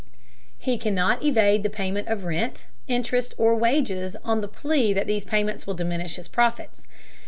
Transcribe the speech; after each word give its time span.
He 0.57 0.79
cannot 0.79 1.23
evade 1.23 1.61
the 1.61 1.69
payment 1.69 2.07
of 2.07 2.23
rent, 2.23 2.65
interest, 2.87 3.35
or 3.37 3.55
wages 3.55 4.15
on 4.23 4.41
the 4.41 4.47
plea 4.47 4.93
that 4.93 5.05
these 5.05 5.25
payments 5.25 5.67
will 5.67 5.75
diminish 5.75 6.15
his 6.15 6.27
profits. 6.27 6.87